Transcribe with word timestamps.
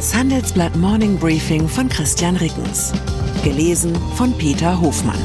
Das 0.00 0.14
Handelsblatt 0.14 0.74
Morning 0.76 1.18
Briefing 1.18 1.68
von 1.68 1.86
Christian 1.86 2.34
Rickens. 2.36 2.90
Gelesen 3.44 3.94
von 4.16 4.32
Peter 4.38 4.80
Hofmann. 4.80 5.20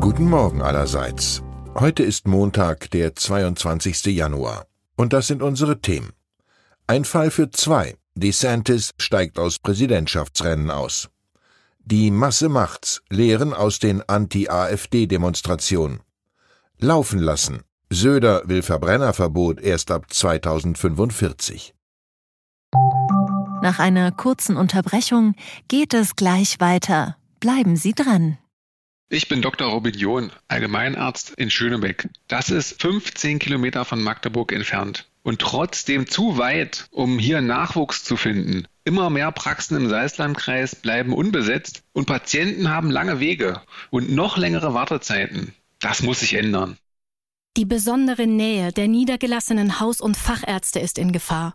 Guten 0.00 0.24
Morgen 0.24 0.62
allerseits. 0.62 1.42
Heute 1.74 2.02
ist 2.02 2.26
Montag, 2.26 2.90
der 2.92 3.14
22. 3.14 4.06
Januar. 4.06 4.64
Und 4.96 5.12
das 5.12 5.26
sind 5.26 5.42
unsere 5.42 5.82
Themen. 5.82 6.14
Ein 6.86 7.04
Fall 7.04 7.30
für 7.30 7.50
zwei. 7.50 7.94
DeSantis 8.14 8.94
steigt 8.96 9.38
aus 9.38 9.58
Präsidentschaftsrennen 9.58 10.70
aus. 10.70 11.10
Die 11.84 12.10
Masse 12.10 12.48
macht's. 12.48 13.02
Lehren 13.10 13.52
aus 13.52 13.80
den 13.80 14.00
Anti-AfD-Demonstrationen. 14.08 16.00
Laufen 16.78 17.18
lassen. 17.18 17.64
Söder 17.90 18.42
will 18.44 18.60
Verbrennerverbot 18.60 19.60
erst 19.60 19.90
ab 19.90 20.12
2045. 20.12 21.74
Nach 23.62 23.78
einer 23.78 24.12
kurzen 24.12 24.58
Unterbrechung 24.58 25.34
geht 25.68 25.94
es 25.94 26.14
gleich 26.14 26.60
weiter. 26.60 27.16
Bleiben 27.40 27.76
Sie 27.76 27.94
dran. 27.94 28.36
Ich 29.08 29.28
bin 29.28 29.40
Dr. 29.40 29.68
Robin 29.68 29.94
John, 29.94 30.30
Allgemeinarzt 30.48 31.30
in 31.38 31.50
Schönebeck. 31.50 32.10
Das 32.28 32.50
ist 32.50 32.80
15 32.82 33.38
Kilometer 33.38 33.86
von 33.86 34.02
Magdeburg 34.02 34.52
entfernt 34.52 35.08
und 35.22 35.40
trotzdem 35.40 36.06
zu 36.06 36.36
weit, 36.36 36.88
um 36.90 37.18
hier 37.18 37.40
Nachwuchs 37.40 38.04
zu 38.04 38.18
finden. 38.18 38.68
Immer 38.84 39.08
mehr 39.08 39.32
Praxen 39.32 39.78
im 39.78 39.88
Salzlandkreis 39.88 40.76
bleiben 40.76 41.14
unbesetzt 41.14 41.84
und 41.94 42.04
Patienten 42.04 42.68
haben 42.68 42.90
lange 42.90 43.18
Wege 43.18 43.62
und 43.88 44.10
noch 44.10 44.36
längere 44.36 44.74
Wartezeiten. 44.74 45.54
Das 45.80 46.02
muss 46.02 46.20
sich 46.20 46.34
ändern. 46.34 46.76
Die 47.58 47.66
besondere 47.66 48.26
Nähe 48.28 48.70
der 48.70 48.86
niedergelassenen 48.86 49.80
Haus- 49.80 50.00
und 50.00 50.16
Fachärzte 50.16 50.78
ist 50.78 50.96
in 50.96 51.10
Gefahr. 51.10 51.54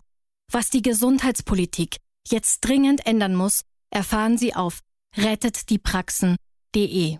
Was 0.52 0.68
die 0.68 0.82
Gesundheitspolitik 0.82 1.96
jetzt 2.28 2.60
dringend 2.60 3.06
ändern 3.06 3.34
muss, 3.34 3.62
erfahren 3.88 4.36
Sie 4.36 4.54
auf 4.54 4.80
rettetdiepraxen.de. 5.16 7.16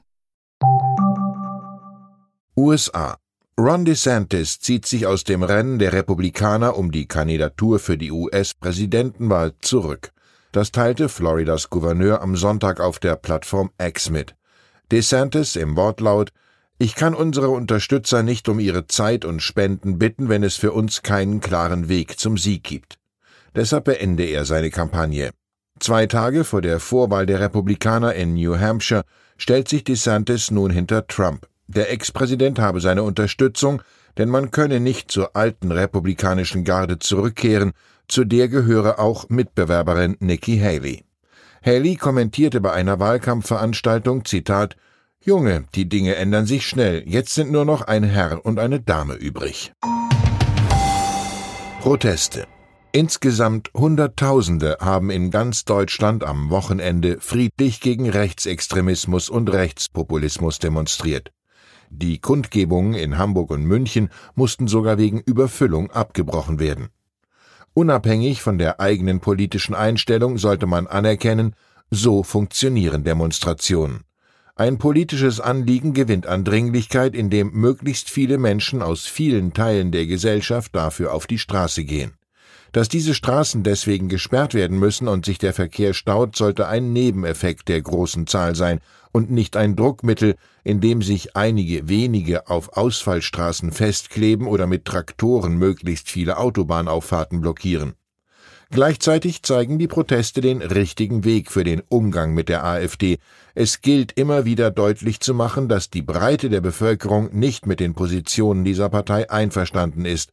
USA. 2.59 3.17
Ron 3.59 3.87
DeSantis 3.87 4.61
zieht 4.61 4.85
sich 4.85 5.07
aus 5.07 5.25
dem 5.25 5.43
Rennen 5.43 5.79
der 5.79 5.95
Republikaner 5.95 6.77
um 6.77 6.93
die 6.93 7.09
Kandidatur 7.09 7.79
für 7.79 7.97
die 7.97 8.13
US-Präsidentenwahl 8.13 9.55
zurück. 9.61 10.13
Das 10.53 10.73
teilte 10.73 11.09
Floridas 11.09 11.71
Gouverneur 11.71 12.21
am 12.21 12.37
Sonntag 12.37 12.81
auf 12.81 12.99
der 12.99 13.17
Plattform 13.17 13.71
X 13.81 14.11
mit. 14.11 14.35
DeSantis 14.93 15.57
im 15.57 15.75
Wortlaut 15.75 16.35
Ich 16.79 16.97
kann 16.97 17.15
unsere 17.15 17.51
Unterstützer 17.51 18.25
nicht 18.25 18.49
um 18.49 18.59
ihre 18.59 18.89
Zeit 18.89 19.25
und 19.25 19.41
Spenden 19.41 19.99
bitten, 19.99 20.29
wenn 20.29 20.43
es 20.43 20.57
für 20.57 20.73
uns 20.73 21.03
keinen 21.03 21.41
klaren 21.41 21.89
Weg 21.89 22.19
zum 22.19 22.37
Sieg 22.37 22.65
gibt. 22.65 22.99
Deshalb 23.55 23.85
beende 23.85 24.25
er 24.25 24.45
seine 24.45 24.71
Kampagne. 24.71 25.31
Zwei 25.79 26.07
Tage 26.07 26.43
vor 26.43 26.63
der 26.63 26.81
Vorwahl 26.81 27.27
der 27.27 27.39
Republikaner 27.39 28.15
in 28.15 28.35
New 28.35 28.59
Hampshire 28.59 29.05
stellt 29.37 29.69
sich 29.69 29.85
DeSantis 29.85 30.51
nun 30.51 30.71
hinter 30.71 31.07
Trump. 31.07 31.47
Der 31.69 31.93
Ex-Präsident 31.93 32.59
habe 32.59 32.81
seine 32.81 33.05
Unterstützung, 33.05 33.81
denn 34.19 34.29
man 34.29 34.51
könne 34.51 34.81
nicht 34.81 35.11
zur 35.11 35.37
alten 35.37 35.71
republikanischen 35.71 36.65
Garde 36.65 36.99
zurückkehren, 36.99 37.73
zu 38.09 38.25
der 38.25 38.49
gehöre 38.49 38.99
auch 38.99 39.29
Mitbewerberin 39.29 40.17
Nikki 40.21 40.59
Haley. 40.59 41.05
Haley 41.65 41.97
kommentierte 41.97 42.61
bei 42.61 42.73
einer 42.73 42.99
Wahlkampfveranstaltung, 42.99 44.25
Zitat, 44.25 44.77
Junge, 45.27 45.65
die 45.75 45.89
Dinge 45.89 46.17
ändern 46.17 46.45
sich 46.45 46.67
schnell, 46.67 47.03
jetzt 47.07 47.35
sind 47.35 47.51
nur 47.51 47.65
noch 47.65 47.81
ein 47.81 48.05
Herr 48.05 48.45
und 48.45 48.59
eine 48.59 48.81
Dame 48.81 49.15
übrig. 49.15 49.73
Proteste. 51.81 52.47
Insgesamt 52.93 53.71
Hunderttausende 53.73 54.77
haben 54.81 55.09
in 55.09 55.31
ganz 55.31 55.65
Deutschland 55.65 56.25
am 56.25 56.51
Wochenende 56.51 57.21
friedlich 57.21 57.81
gegen 57.81 58.11
Rechtsextremismus 58.11 59.31
und 59.31 59.51
Rechtspopulismus 59.51 60.59
demonstriert. 60.59 61.33
Die 61.89 62.19
Kundgebungen 62.19 62.93
in 62.93 63.17
Hamburg 63.17 63.51
und 63.51 63.65
München 63.65 64.11
mussten 64.35 64.69
sogar 64.69 64.99
wegen 64.99 65.21
Überfüllung 65.21 65.91
abgebrochen 65.91 66.59
werden. 66.61 66.89
Unabhängig 67.73 68.43
von 68.43 68.59
der 68.59 68.79
eigenen 68.79 69.21
politischen 69.21 69.75
Einstellung 69.75 70.37
sollte 70.37 70.67
man 70.67 70.87
anerkennen, 70.87 71.57
so 71.91 72.23
funktionieren 72.23 73.05
Demonstrationen. 73.05 74.05
Ein 74.57 74.79
politisches 74.79 75.41
Anliegen 75.41 75.95
gewinnt 75.95 76.29
an 76.29 76.45
Dringlichkeit, 76.45 77.17
indem 77.17 77.51
möglichst 77.55 78.09
viele 78.09 78.39
Menschen 78.39 78.83
aus 78.83 79.05
vielen 79.05 79.53
Teilen 79.53 79.91
der 79.91 80.07
Gesellschaft 80.07 80.77
dafür 80.77 81.13
auf 81.13 81.27
die 81.27 81.41
Straße 81.41 81.83
gehen. 81.83 82.13
Dass 82.71 82.89
diese 82.89 83.15
Straßen 83.15 83.65
deswegen 83.65 84.09
gesperrt 84.09 84.55
werden 84.55 84.79
müssen 84.79 85.09
und 85.09 85.25
sich 85.25 85.39
der 85.39 85.55
Verkehr 85.55 85.93
staut, 85.93 86.37
sollte 86.37 86.69
ein 86.69 86.93
Nebeneffekt 86.93 87.69
der 87.69 87.83
großen 87.83 88.29
Zahl 88.29 88.55
sein 88.55 88.79
und 89.11 89.29
nicht 89.29 89.57
ein 89.57 89.75
Druckmittel, 89.75 90.37
in 90.63 90.81
dem 90.81 91.03
sich 91.03 91.35
einige 91.35 91.89
wenige 91.89 92.49
auf 92.49 92.77
Ausfallstraßen 92.77 93.73
festkleben 93.73 94.47
oder 94.47 94.69
mit 94.69 94.85
Traktoren 94.85 95.57
möglichst 95.57 96.09
viele 96.09 96.37
Autobahnauffahrten 96.37 97.41
blockieren. 97.41 97.95
Gleichzeitig 98.75 99.43
zeigen 99.43 99.79
die 99.79 99.89
Proteste 99.89 100.43
den 100.43 100.61
richtigen 100.61 101.25
Weg 101.25 101.51
für 101.51 101.65
den 101.65 101.83
Umgang 101.89 102.35
mit 102.35 102.51
der 102.51 102.65
AfD. 102.65 103.17
Es 103.55 103.81
gilt 103.81 104.13
immer 104.19 104.45
wieder 104.45 104.71
deutlich 104.71 105.21
zu 105.21 105.33
machen, 105.33 105.69
dass 105.69 105.89
die 105.89 106.03
Breite 106.03 106.51
der 106.51 106.61
Bevölkerung 106.61 107.31
nicht 107.33 107.67
mit 107.67 107.81
den 107.81 107.95
Positionen 107.95 108.65
dieser 108.65 108.91
Partei 108.91 109.31
einverstanden 109.31 110.05
ist 110.05 110.31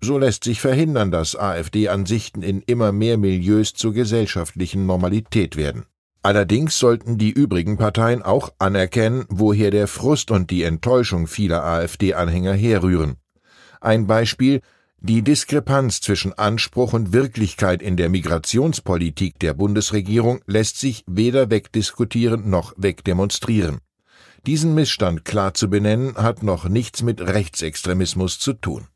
so 0.00 0.18
lässt 0.18 0.44
sich 0.44 0.60
verhindern, 0.60 1.10
dass 1.10 1.36
AfD-Ansichten 1.36 2.42
in 2.42 2.60
immer 2.62 2.92
mehr 2.92 3.16
Milieus 3.16 3.72
zur 3.72 3.92
gesellschaftlichen 3.92 4.86
Normalität 4.86 5.56
werden. 5.56 5.86
Allerdings 6.22 6.78
sollten 6.78 7.18
die 7.18 7.30
übrigen 7.30 7.76
Parteien 7.76 8.22
auch 8.22 8.52
anerkennen, 8.58 9.24
woher 9.28 9.70
der 9.70 9.86
Frust 9.86 10.30
und 10.30 10.50
die 10.50 10.64
Enttäuschung 10.64 11.26
vieler 11.26 11.64
AfD-Anhänger 11.64 12.52
herrühren. 12.52 13.16
Ein 13.80 14.06
Beispiel 14.06 14.60
die 15.00 15.22
Diskrepanz 15.22 16.00
zwischen 16.00 16.32
Anspruch 16.32 16.92
und 16.92 17.12
Wirklichkeit 17.12 17.82
in 17.82 17.96
der 17.96 18.08
Migrationspolitik 18.08 19.38
der 19.38 19.54
Bundesregierung 19.54 20.40
lässt 20.46 20.80
sich 20.80 21.04
weder 21.06 21.50
wegdiskutieren 21.50 22.48
noch 22.50 22.72
wegdemonstrieren. 22.76 23.78
Diesen 24.46 24.74
Missstand 24.74 25.24
klar 25.24 25.54
zu 25.54 25.68
benennen, 25.68 26.16
hat 26.16 26.42
noch 26.42 26.68
nichts 26.68 27.02
mit 27.02 27.20
Rechtsextremismus 27.20 28.38
zu 28.38 28.52
tun. 28.54 28.86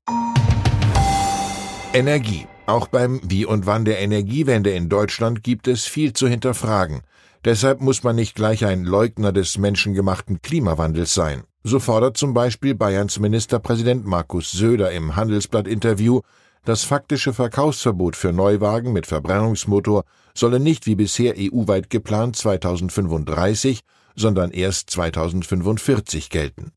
Energie. 1.93 2.47
Auch 2.67 2.87
beim 2.87 3.21
Wie 3.25 3.45
und 3.45 3.67
Wann 3.67 3.85
der 3.85 3.99
Energiewende 3.99 4.71
in 4.71 4.89
Deutschland 4.89 5.43
gibt 5.43 5.67
es 5.67 5.87
viel 5.87 6.13
zu 6.13 6.29
hinterfragen. 6.29 7.03
Deshalb 7.45 7.81
muss 7.81 8.05
man 8.05 8.15
nicht 8.15 8.37
gleich 8.37 8.65
ein 8.65 8.85
Leugner 8.85 9.33
des 9.33 9.59
menschengemachten 9.59 10.41
Klimawandels 10.41 11.15
sein. 11.15 11.43
So 11.63 11.79
fordert 11.79 12.17
zum 12.17 12.33
Beispiel 12.33 12.75
Bayerns 12.75 13.19
Ministerpräsident 13.19 14.07
Markus 14.07 14.51
Söder 14.51 14.93
im 14.93 15.15
Handelsblatt-Interview, 15.15 16.21
das 16.65 16.85
faktische 16.85 17.35
Verkaufsverbot 17.35 18.17
für 18.17 18.33
Neuwagen 18.33 18.93
mit 18.95 19.07
Verbrennungsmotor 19.07 20.05
solle 20.35 20.59
nicht 20.59 20.87
wie 20.87 20.95
bisher 20.95 21.35
EU-weit 21.37 21.91
geplant 21.91 22.37
2035, 22.37 23.81
sondern 24.17 24.51
erst 24.53 24.89
2045 24.91 26.31
gelten. 26.31 26.73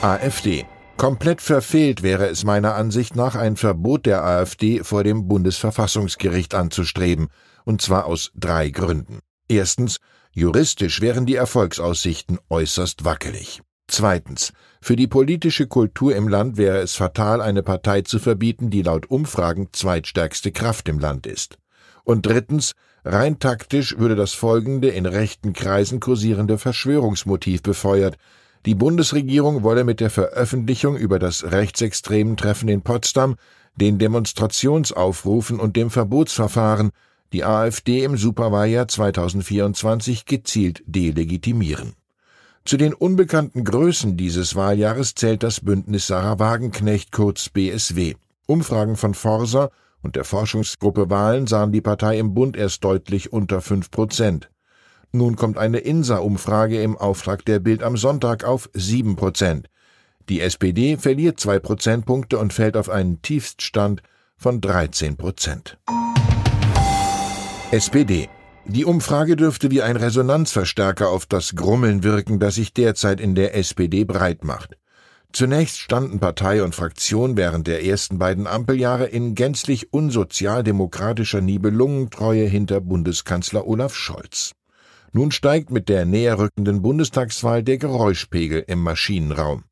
AfD 0.00 0.66
Komplett 0.96 1.42
verfehlt 1.42 2.02
wäre 2.02 2.28
es 2.28 2.44
meiner 2.44 2.76
Ansicht 2.76 3.16
nach, 3.16 3.34
ein 3.34 3.56
Verbot 3.56 4.06
der 4.06 4.24
AfD 4.24 4.84
vor 4.84 5.04
dem 5.04 5.28
Bundesverfassungsgericht 5.28 6.54
anzustreben, 6.54 7.28
und 7.64 7.82
zwar 7.82 8.06
aus 8.06 8.30
drei 8.34 8.70
Gründen. 8.70 9.20
Erstens, 9.48 9.98
juristisch 10.32 11.00
wären 11.00 11.26
die 11.26 11.36
Erfolgsaussichten 11.36 12.38
äußerst 12.48 13.04
wackelig. 13.04 13.62
Zweitens, 13.88 14.52
für 14.80 14.96
die 14.96 15.06
politische 15.06 15.66
Kultur 15.66 16.16
im 16.16 16.28
Land 16.28 16.56
wäre 16.56 16.78
es 16.78 16.94
fatal, 16.94 17.40
eine 17.40 17.62
Partei 17.62 18.02
zu 18.02 18.18
verbieten, 18.18 18.70
die 18.70 18.82
laut 18.82 19.10
Umfragen 19.10 19.68
zweitstärkste 19.72 20.50
Kraft 20.50 20.88
im 20.88 20.98
Land 20.98 21.26
ist. 21.26 21.58
Und 22.04 22.26
drittens, 22.26 22.72
rein 23.04 23.38
taktisch 23.38 23.98
würde 23.98 24.16
das 24.16 24.32
folgende 24.32 24.88
in 24.88 25.06
rechten 25.06 25.52
Kreisen 25.52 26.00
kursierende 26.00 26.58
Verschwörungsmotiv 26.58 27.62
befeuert, 27.62 28.16
die 28.64 28.74
Bundesregierung 28.74 29.62
wolle 29.62 29.84
mit 29.84 30.00
der 30.00 30.10
Veröffentlichung 30.10 30.96
über 30.96 31.18
das 31.18 31.50
rechtsextremen 31.50 32.36
Treffen 32.36 32.68
in 32.68 32.82
Potsdam, 32.82 33.36
den 33.76 33.98
Demonstrationsaufrufen 33.98 35.58
und 35.58 35.76
dem 35.76 35.90
Verbotsverfahren 35.90 36.92
die 37.32 37.44
AfD 37.44 38.04
im 38.04 38.16
Superwahljahr 38.16 38.88
2024 38.88 40.26
gezielt 40.26 40.82
delegitimieren. 40.86 41.94
Zu 42.64 42.76
den 42.76 42.94
unbekannten 42.94 43.64
Größen 43.64 44.16
dieses 44.16 44.54
Wahljahres 44.54 45.14
zählt 45.14 45.42
das 45.42 45.60
Bündnis 45.60 46.06
Sarah 46.06 46.38
Wagenknecht 46.38 47.10
kurz 47.10 47.48
BSW. 47.48 48.14
Umfragen 48.46 48.96
von 48.96 49.14
Forsa 49.14 49.70
und 50.02 50.14
der 50.16 50.24
Forschungsgruppe 50.24 51.10
Wahlen 51.10 51.46
sahen 51.46 51.72
die 51.72 51.80
Partei 51.80 52.18
im 52.18 52.34
Bund 52.34 52.56
erst 52.56 52.84
deutlich 52.84 53.32
unter 53.32 53.60
fünf 53.60 53.90
Prozent. 53.90 54.50
Nun 55.10 55.36
kommt 55.36 55.58
eine 55.58 55.78
INSA-Umfrage 55.78 56.82
im 56.82 56.96
Auftrag 56.96 57.44
der 57.44 57.58
Bild 57.58 57.82
am 57.82 57.96
Sonntag 57.96 58.44
auf 58.44 58.70
sieben 58.72 59.16
Prozent. 59.16 59.68
Die 60.28 60.40
SPD 60.40 60.96
verliert 60.96 61.40
zwei 61.40 61.58
Prozentpunkte 61.58 62.38
und 62.38 62.52
fällt 62.52 62.76
auf 62.76 62.88
einen 62.88 63.20
Tiefststand 63.22 64.02
von 64.36 64.60
13 64.60 65.16
Prozent. 65.16 65.78
SPD. 67.72 68.28
Die 68.66 68.84
Umfrage 68.84 69.34
dürfte 69.34 69.70
wie 69.70 69.80
ein 69.80 69.96
Resonanzverstärker 69.96 71.08
auf 71.08 71.24
das 71.24 71.56
Grummeln 71.56 72.02
wirken, 72.02 72.38
das 72.38 72.56
sich 72.56 72.74
derzeit 72.74 73.18
in 73.18 73.34
der 73.34 73.56
SPD 73.56 74.04
breit 74.04 74.44
macht. 74.44 74.76
Zunächst 75.32 75.78
standen 75.78 76.20
Partei 76.20 76.62
und 76.62 76.74
Fraktion 76.74 77.38
während 77.38 77.66
der 77.66 77.82
ersten 77.82 78.18
beiden 78.18 78.46
Ampeljahre 78.46 79.06
in 79.06 79.34
gänzlich 79.34 79.90
unsozialdemokratischer 79.90 81.40
Nibelungentreue 81.40 82.44
hinter 82.44 82.82
Bundeskanzler 82.82 83.66
Olaf 83.66 83.94
Scholz. 83.94 84.52
Nun 85.12 85.30
steigt 85.30 85.70
mit 85.70 85.88
der 85.88 86.04
näher 86.04 86.38
rückenden 86.38 86.82
Bundestagswahl 86.82 87.62
der 87.62 87.78
Geräuschpegel 87.78 88.64
im 88.66 88.82
Maschinenraum. 88.82 89.64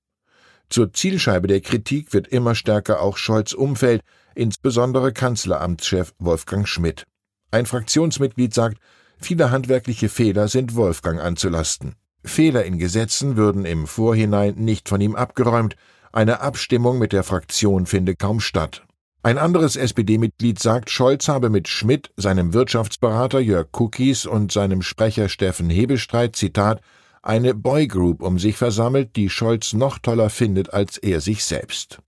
Zur 0.71 0.95
Zielscheibe 0.95 1.49
der 1.49 1.61
Kritik 1.61 2.15
wird 2.15 2.29
immer 2.29 2.55
stärker 2.55 3.03
auch 3.03 3.19
Scholz 3.19 3.53
Umfeld, 3.53 4.01
insbesondere 4.35 5.13
Kanzleramtschef 5.13 6.15
Wolfgang 6.19 6.67
Schmidt. 6.67 7.05
Ein 7.51 7.67
Fraktionsmitglied 7.67 8.55
sagt, 8.55 8.79
viele 9.19 9.51
handwerkliche 9.51 10.09
Fehler 10.09 10.49
sind 10.49 10.77
Wolfgang 10.77 11.21
anzulasten. 11.21 11.97
Fehler 12.25 12.65
in 12.65 12.79
Gesetzen 12.79 13.37
würden 13.37 13.65
im 13.65 13.87
Vorhinein 13.87 14.55
nicht 14.57 14.89
von 14.89 15.01
ihm 15.01 15.17
abgeräumt, 15.17 15.77
eine 16.13 16.41
Abstimmung 16.41 16.99
mit 16.99 17.13
der 17.13 17.23
Fraktion 17.23 17.87
finde 17.87 18.15
kaum 18.15 18.41
statt. 18.41 18.85
Ein 19.23 19.37
anderes 19.37 19.77
SPD-Mitglied 19.77 20.59
sagt, 20.59 20.91
Scholz 20.91 21.29
habe 21.29 21.51
mit 21.51 21.69
Schmidt, 21.69 22.11
seinem 22.17 22.55
Wirtschaftsberater 22.55 23.41
Jörg 23.41 23.69
Cookies 23.73 24.27
und 24.27 24.51
seinem 24.51 24.81
Sprecher 24.83 25.29
Steffen 25.29 25.69
Hebestreit, 25.69 26.37
Zitat, 26.37 26.81
eine 27.23 27.55
Boygroup 27.55 28.23
um 28.23 28.39
sich 28.39 28.57
versammelt, 28.57 29.17
die 29.17 29.29
Scholz 29.29 29.75
noch 29.75 29.99
toller 29.99 30.31
findet 30.31 30.73
als 30.73 30.97
er 30.97 31.21
sich 31.21 31.45
selbst. 31.45 31.99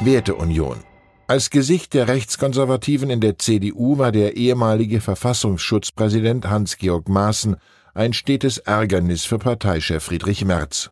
Werteunion. 0.00 0.78
Als 1.30 1.50
Gesicht 1.50 1.92
der 1.92 2.08
Rechtskonservativen 2.08 3.10
in 3.10 3.20
der 3.20 3.36
CDU 3.36 3.98
war 3.98 4.12
der 4.12 4.38
ehemalige 4.38 5.02
Verfassungsschutzpräsident 5.02 6.48
Hans-Georg 6.48 7.10
Maaßen 7.10 7.56
ein 7.92 8.14
stetes 8.14 8.56
Ärgernis 8.56 9.26
für 9.26 9.38
Parteichef 9.38 10.02
Friedrich 10.02 10.46
Merz. 10.46 10.88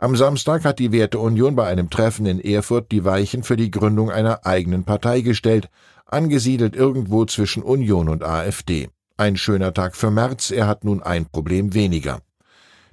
Am 0.00 0.16
Samstag 0.16 0.64
hat 0.64 0.80
die 0.80 0.90
Werteunion 0.90 1.54
bei 1.54 1.68
einem 1.68 1.90
Treffen 1.90 2.26
in 2.26 2.40
Erfurt 2.40 2.90
die 2.90 3.04
Weichen 3.04 3.44
für 3.44 3.56
die 3.56 3.70
Gründung 3.70 4.10
einer 4.10 4.44
eigenen 4.44 4.82
Partei 4.82 5.20
gestellt, 5.20 5.68
angesiedelt 6.06 6.74
irgendwo 6.74 7.24
zwischen 7.24 7.62
Union 7.62 8.08
und 8.08 8.24
AfD. 8.24 8.88
Ein 9.16 9.36
schöner 9.36 9.72
Tag 9.72 9.94
für 9.94 10.10
Merz, 10.10 10.50
er 10.50 10.66
hat 10.66 10.82
nun 10.82 11.04
ein 11.04 11.26
Problem 11.26 11.72
weniger. 11.74 12.18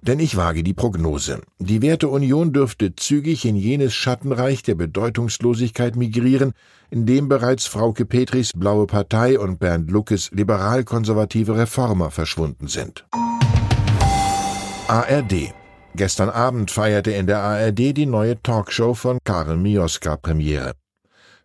Denn 0.01 0.19
ich 0.19 0.37
wage 0.37 0.63
die 0.63 0.73
Prognose. 0.73 1.41
Die 1.59 1.81
Werteunion 1.81 2.53
dürfte 2.53 2.95
zügig 2.95 3.45
in 3.45 3.55
jenes 3.55 3.93
Schattenreich 3.93 4.63
der 4.63 4.75
Bedeutungslosigkeit 4.75 5.95
migrieren, 5.95 6.53
in 6.89 7.05
dem 7.05 7.27
bereits 7.27 7.65
Frauke 7.65 8.05
Petris 8.05 8.51
Blaue 8.55 8.87
Partei 8.87 9.39
und 9.39 9.59
Bernd 9.59 9.89
Luckes 9.89 10.31
liberal-konservative 10.31 11.57
Reformer 11.57 12.11
verschwunden 12.11 12.67
sind. 12.67 13.05
ARD 14.87 15.53
Gestern 15.95 16.29
Abend 16.29 16.71
feierte 16.71 17.11
in 17.11 17.25
der 17.25 17.39
ARD 17.39 17.95
die 17.95 18.05
neue 18.05 18.41
Talkshow 18.41 18.93
von 18.93 19.17
Karel 19.23 19.55
Mioska 19.55 20.17
Premiere. 20.17 20.73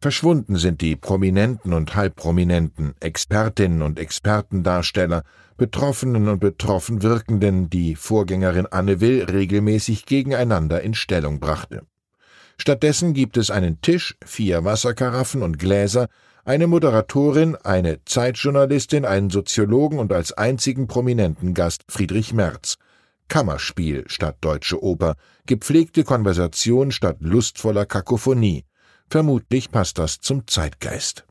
Verschwunden 0.03 0.57
sind 0.57 0.81
die 0.81 0.97
Prominenten 0.97 1.75
und 1.75 1.95
Halbprominenten, 1.95 2.95
Expertinnen 3.01 3.83
und 3.83 3.99
Expertendarsteller, 3.99 5.25
Betroffenen 5.59 6.29
und 6.29 6.41
betroffen 6.41 7.03
Wirkenden, 7.03 7.69
die 7.69 7.97
Vorgängerin 7.97 8.67
Anne 8.67 9.03
Will 9.03 9.25
regelmäßig 9.25 10.07
gegeneinander 10.07 10.81
in 10.81 10.95
Stellung 10.95 11.39
brachte. 11.39 11.83
Stattdessen 12.57 13.13
gibt 13.13 13.37
es 13.37 13.51
einen 13.51 13.83
Tisch, 13.83 14.17
vier 14.25 14.65
Wasserkaraffen 14.65 15.43
und 15.43 15.59
Gläser, 15.59 16.09
eine 16.45 16.67
Moderatorin, 16.67 17.57
eine 17.57 18.03
Zeitjournalistin, 18.07 19.05
einen 19.05 19.29
Soziologen 19.29 19.99
und 19.99 20.13
als 20.13 20.33
einzigen 20.33 20.87
prominenten 20.87 21.53
Gast 21.53 21.85
Friedrich 21.89 22.33
Merz– 22.33 22.77
Kammerspiel 23.31 24.05
statt 24.09 24.39
deutsche 24.41 24.83
Oper, 24.83 25.15
gepflegte 25.47 26.03
Konversation 26.03 26.91
statt 26.91 27.19
lustvoller 27.21 27.87
Kakophonie. 27.87 28.65
Vermutlich 29.11 29.73
passt 29.73 29.99
das 29.99 30.21
zum 30.21 30.47
Zeitgeist. 30.47 31.25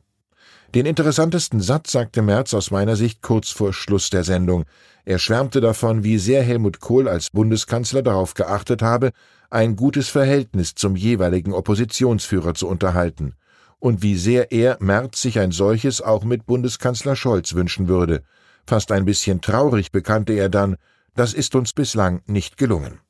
Den 0.74 0.86
interessantesten 0.86 1.60
Satz 1.60 1.92
sagte 1.92 2.20
Merz 2.22 2.52
aus 2.54 2.70
meiner 2.70 2.94
Sicht 2.94 3.22
kurz 3.22 3.50
vor 3.50 3.72
Schluss 3.72 4.10
der 4.10 4.22
Sendung. 4.22 4.66
Er 5.04 5.18
schwärmte 5.18 5.60
davon, 5.60 6.04
wie 6.04 6.18
sehr 6.18 6.42
Helmut 6.42 6.78
Kohl 6.80 7.08
als 7.08 7.30
Bundeskanzler 7.30 8.02
darauf 8.02 8.34
geachtet 8.34 8.82
habe, 8.82 9.12
ein 9.48 9.76
gutes 9.76 10.08
Verhältnis 10.10 10.74
zum 10.74 10.94
jeweiligen 10.94 11.54
Oppositionsführer 11.54 12.54
zu 12.54 12.68
unterhalten 12.68 13.34
und 13.80 14.02
wie 14.02 14.16
sehr 14.16 14.52
er 14.52 14.76
Merz 14.80 15.22
sich 15.22 15.38
ein 15.38 15.50
solches 15.50 16.00
auch 16.02 16.22
mit 16.22 16.46
Bundeskanzler 16.46 17.16
Scholz 17.16 17.54
wünschen 17.54 17.88
würde. 17.88 18.22
Fast 18.66 18.92
ein 18.92 19.06
bisschen 19.06 19.40
traurig 19.40 19.90
bekannte 19.90 20.34
er 20.34 20.50
dann, 20.50 20.76
das 21.16 21.32
ist 21.32 21.54
uns 21.54 21.72
bislang 21.72 22.20
nicht 22.26 22.56
gelungen. 22.58 23.00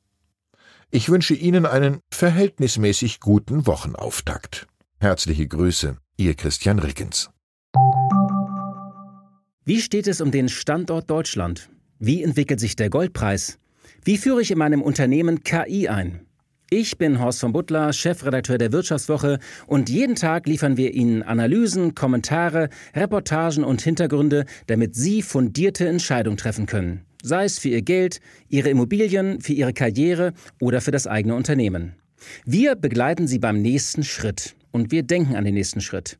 Ich 0.93 1.07
wünsche 1.07 1.33
Ihnen 1.33 1.65
einen 1.65 2.01
verhältnismäßig 2.11 3.21
guten 3.21 3.65
Wochenauftakt. 3.65 4.67
Herzliche 4.99 5.47
Grüße, 5.47 5.95
Ihr 6.17 6.35
Christian 6.35 6.79
Rickens. 6.79 7.29
Wie 9.63 9.79
steht 9.79 10.07
es 10.07 10.19
um 10.19 10.31
den 10.31 10.49
Standort 10.49 11.09
Deutschland? 11.09 11.69
Wie 11.97 12.21
entwickelt 12.21 12.59
sich 12.59 12.75
der 12.75 12.89
Goldpreis? 12.89 13.57
Wie 14.03 14.17
führe 14.17 14.41
ich 14.41 14.51
in 14.51 14.57
meinem 14.57 14.81
Unternehmen 14.81 15.45
KI 15.45 15.87
ein? 15.87 16.25
Ich 16.69 16.97
bin 16.97 17.21
Horst 17.21 17.39
von 17.39 17.53
Butler, 17.53 17.93
Chefredakteur 17.93 18.57
der 18.57 18.73
Wirtschaftswoche 18.73 19.39
und 19.67 19.89
jeden 19.89 20.15
Tag 20.15 20.45
liefern 20.45 20.75
wir 20.75 20.93
Ihnen 20.93 21.23
Analysen, 21.23 21.95
Kommentare, 21.95 22.69
Reportagen 22.93 23.63
und 23.63 23.81
Hintergründe, 23.81 24.43
damit 24.67 24.95
Sie 24.95 25.21
fundierte 25.21 25.87
Entscheidungen 25.87 26.37
treffen 26.37 26.65
können 26.65 27.05
sei 27.23 27.45
es 27.45 27.59
für 27.59 27.69
Ihr 27.69 27.81
Geld, 27.81 28.19
Ihre 28.49 28.69
Immobilien, 28.69 29.41
für 29.41 29.53
Ihre 29.53 29.73
Karriere 29.73 30.33
oder 30.59 30.81
für 30.81 30.91
das 30.91 31.07
eigene 31.07 31.35
Unternehmen. 31.35 31.95
Wir 32.45 32.75
begleiten 32.75 33.27
Sie 33.27 33.39
beim 33.39 33.61
nächsten 33.61 34.03
Schritt 34.03 34.55
und 34.71 34.91
wir 34.91 35.03
denken 35.03 35.35
an 35.35 35.45
den 35.45 35.55
nächsten 35.55 35.81
Schritt. 35.81 36.17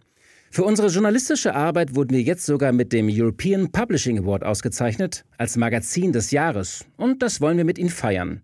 Für 0.54 0.64
unsere 0.66 0.90
journalistische 0.90 1.56
Arbeit 1.56 1.96
wurden 1.96 2.12
wir 2.12 2.22
jetzt 2.22 2.46
sogar 2.46 2.74
mit 2.74 2.92
dem 2.92 3.08
European 3.10 3.72
Publishing 3.72 4.20
Award 4.20 4.44
ausgezeichnet 4.44 5.24
als 5.38 5.56
Magazin 5.56 6.12
des 6.12 6.32
Jahres 6.32 6.86
und 6.98 7.22
das 7.22 7.40
wollen 7.40 7.58
wir 7.58 7.64
mit 7.64 7.78
Ihnen 7.78 7.90
feiern. 7.90 8.42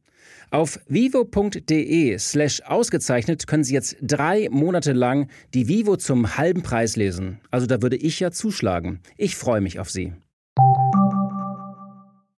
Auf 0.50 0.80
vivo.de 0.88 2.18
slash 2.18 2.62
ausgezeichnet 2.62 3.48
können 3.48 3.66
Sie 3.66 3.74
jetzt 3.74 3.98
drei 4.02 4.48
Monate 4.50 4.94
lang 4.94 5.28
die 5.54 5.68
Vivo 5.68 5.98
zum 5.98 6.38
halben 6.38 6.64
Preis 6.64 6.96
lesen. 6.96 7.40
Also 7.52 7.68
da 7.68 7.82
würde 7.82 7.98
ich 7.98 8.22
ja 8.22 8.32
zuschlagen. 8.32 9.02
Ich 9.18 9.36
freue 9.36 9.60
mich 9.60 9.80
auf 9.80 9.90
Sie. 9.90 10.14